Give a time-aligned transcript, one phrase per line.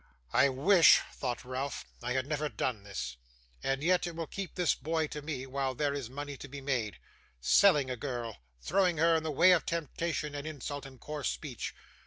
[0.33, 3.17] 'I wish,' thought Ralph, 'I had never done this.
[3.61, 6.59] And yet it will keep this boy to me, while there is money to be
[6.59, 6.97] made.
[7.39, 11.75] Selling a girl throwing her in the way of temptation, and insult, and coarse speech.